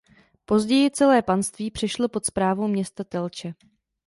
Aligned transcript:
Později 0.45 0.91
celé 0.91 1.21
panství 1.21 1.71
přešlo 1.71 2.07
pod 2.07 2.25
správu 2.25 2.67
města 2.67 3.03
Telče. 3.03 3.53